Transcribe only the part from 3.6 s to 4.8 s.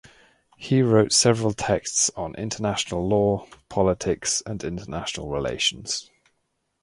politics, and